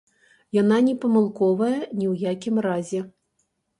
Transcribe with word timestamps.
Яна 0.61 0.77
не 0.87 0.95
памылковая 1.03 1.75
ні 1.99 2.05
ў 2.13 2.33
якім 2.33 2.55
разе. 2.67 3.03